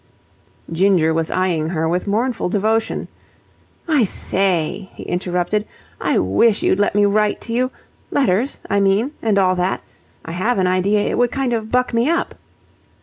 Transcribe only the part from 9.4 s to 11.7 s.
that. I have an idea it would kind of